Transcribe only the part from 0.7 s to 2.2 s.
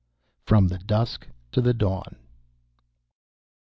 Dusk to the Dawn.